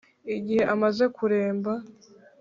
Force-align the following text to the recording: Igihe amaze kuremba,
Igihe 0.35 0.63
amaze 0.73 1.03
kuremba, 1.15 1.73